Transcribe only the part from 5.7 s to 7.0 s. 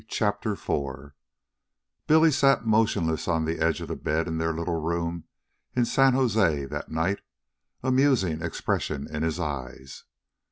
in San Jose that